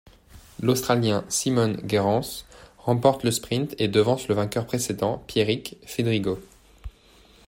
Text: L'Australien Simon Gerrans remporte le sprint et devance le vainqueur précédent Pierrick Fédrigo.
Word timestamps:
L'Australien 0.63 1.23
Simon 1.29 1.75
Gerrans 1.87 2.43
remporte 2.79 3.23
le 3.23 3.29
sprint 3.29 3.75
et 3.79 3.87
devance 3.87 4.27
le 4.29 4.33
vainqueur 4.33 4.65
précédent 4.65 5.23
Pierrick 5.27 5.77
Fédrigo. 5.85 6.39